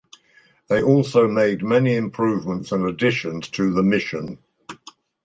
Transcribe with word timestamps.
They 0.67 0.81
also 0.81 1.27
made 1.27 1.61
many 1.61 1.95
improvements 1.95 2.71
and 2.71 2.85
additions 2.87 3.47
to 3.49 3.71
the 3.71 3.83
Mission. 3.83 4.39